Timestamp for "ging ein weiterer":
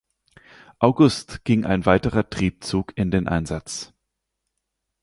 1.45-2.27